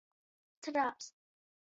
[0.67, 1.11] Trāps.